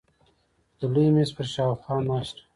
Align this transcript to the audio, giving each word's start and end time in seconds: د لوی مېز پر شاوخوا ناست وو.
د 0.77 0.81
لوی 0.93 1.07
مېز 1.15 1.29
پر 1.35 1.45
شاوخوا 1.53 1.97
ناست 2.09 2.35
وو. 2.39 2.43